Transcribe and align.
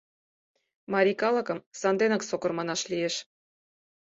Марий 0.93 1.17
калыкым 1.21 1.57
санденак 1.79 2.21
сокыр 2.29 2.51
манаш 2.55 2.81
лиеш. 2.91 3.15